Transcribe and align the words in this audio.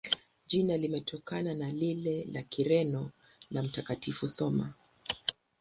Jina 0.47 0.77
limetokana 0.77 1.53
na 1.53 1.71
lile 1.71 2.25
la 2.33 2.41
Kireno 2.41 3.11
la 3.51 3.63
Mtakatifu 3.63 4.27
Thoma. 4.27 4.73